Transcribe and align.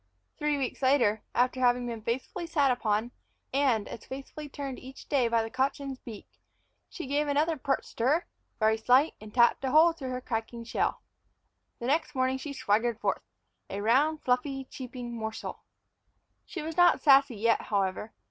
Three 0.39 0.57
weeks 0.57 0.81
later, 0.81 1.21
after 1.35 1.59
having 1.59 1.85
been 1.85 2.01
faithfully 2.01 2.47
sat 2.47 2.71
upon, 2.71 3.11
and 3.53 3.87
as 3.87 4.03
faithfully 4.03 4.49
turned 4.49 4.79
each 4.79 5.07
day 5.07 5.27
by 5.27 5.43
the 5.43 5.51
cochin's 5.51 5.99
beak, 5.99 6.27
she 6.89 7.05
gave 7.05 7.27
another 7.27 7.55
pert 7.55 7.85
stir, 7.85 8.25
very 8.59 8.77
slight, 8.79 9.13
and 9.21 9.31
tapped 9.31 9.63
a 9.63 9.69
hole 9.69 9.93
through 9.93 10.09
her 10.09 10.19
cracking 10.19 10.63
shell. 10.63 11.03
The 11.77 11.85
next 11.85 12.15
morning 12.15 12.39
she 12.39 12.51
swaggered 12.51 12.99
forth, 12.99 13.21
a 13.69 13.79
round, 13.79 14.23
fluffy, 14.23 14.65
cheeping 14.71 15.13
morsel. 15.15 15.59
She 16.47 16.63
was 16.63 16.75
not 16.75 16.99
Sassy 17.03 17.35
yet, 17.35 17.61
however. 17.61 18.15